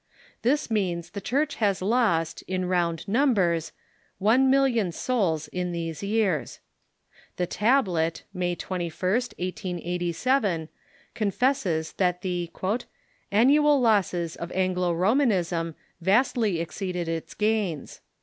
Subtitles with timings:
[0.41, 3.71] This means the Church has lost, in round numbers,
[4.17, 6.59] one million souls in these years.
[7.37, 10.69] The Tablet, May 21st, 1887,
[11.13, 12.49] confesses that the"
[13.31, 18.01] annual losses of Anglo Romanism vastly exceed its gains."